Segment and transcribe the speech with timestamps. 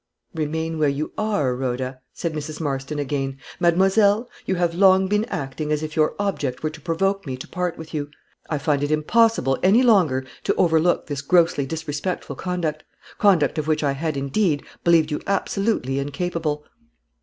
[0.33, 2.59] "Remain where you are, Rhoda," said Mrs.
[2.59, 3.37] Marston again.
[3.59, 7.47] "Mademoiselle; you have long been acting as if your object were to provoke me to
[7.47, 8.09] part with you.
[8.49, 12.83] I find it impossible any longer to overlook this grossly disrespectful conduct;
[13.19, 16.63] conduct of which I had, indeed, believed you absolutely incapable.